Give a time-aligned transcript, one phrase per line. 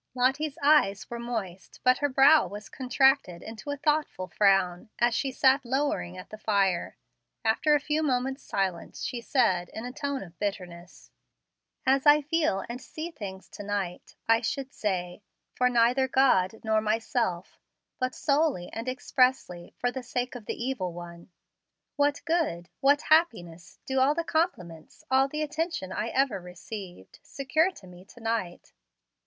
[0.15, 5.31] Lottie's eyes were moist, but her brow was contracted into a thoughtful frown, as she
[5.31, 6.97] sat lowering at the fire.
[7.45, 11.11] After a few moments' silence, she said, in a tone of bitterness:
[11.85, 15.21] "As I feel and see things to night, I should say,
[15.53, 17.59] for neither God nor myself,
[17.99, 21.29] but solely and expressly for the sake of the Evil One.
[21.95, 27.69] What good, what happiness, do all the compliments, all the attention I ever received, secure
[27.73, 28.73] to me to night?